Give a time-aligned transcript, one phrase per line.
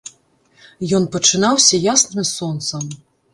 [0.99, 2.91] Ён пачынаўся ясным сонцам.